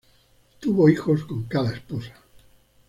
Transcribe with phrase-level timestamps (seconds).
[0.59, 2.15] Tuvo hijos con cada esposa.